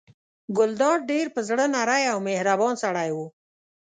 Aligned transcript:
ګلداد 0.57 0.99
ډېر 1.11 1.25
په 1.35 1.41
زړه 1.49 1.65
نری 1.75 2.03
او 2.11 2.17
مهربان 2.27 2.73
سړی 2.83 3.09
و. 3.15 3.17